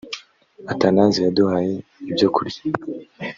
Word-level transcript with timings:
athanase 0.71 1.19
yaduhaye 1.25 1.73
ibyokurya 2.09 2.61